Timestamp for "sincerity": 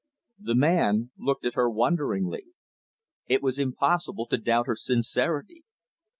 4.75-5.63